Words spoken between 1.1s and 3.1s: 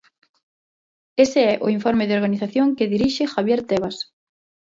Ese é o informe da organización que